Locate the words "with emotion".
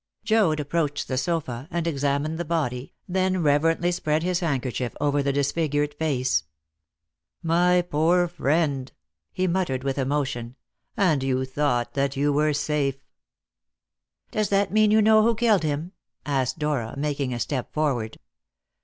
9.83-10.55